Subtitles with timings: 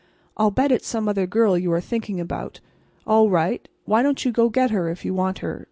[0.35, 2.59] I'll bet it's some other girl you are thinking about.
[3.05, 3.67] All right.
[3.85, 5.59] Why don't you go get her if you want her?